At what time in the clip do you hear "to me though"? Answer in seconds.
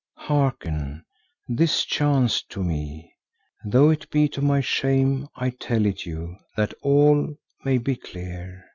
2.49-3.91